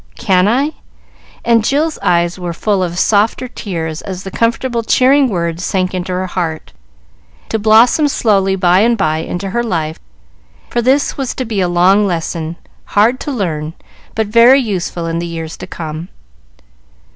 [0.17, 0.71] "Can I?"
[1.45, 6.11] and Jill's eyes were full of softer tears as the comfortable, cheering words sank into
[6.11, 6.73] her heart,
[7.49, 9.99] to blossom slowly by and by into her life,
[10.71, 13.75] for this was to be a long lesson, hard to learn,
[14.15, 16.09] but very useful in the years to come.